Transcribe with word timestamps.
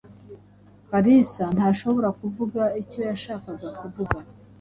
Kalisa 0.89 1.45
ntashobora 1.55 2.09
kuvuga 2.19 2.61
icyo 2.81 2.99
yashakaga 3.09 3.67
kuvuga. 3.79 4.17